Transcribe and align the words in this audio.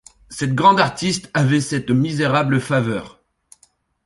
Cette 0.29 0.55
grande 0.55 0.79
artiste 0.79 1.29
avait 1.35 1.61
cette 1.61 1.91
misérable 1.91 2.59
faveur. 2.59 3.21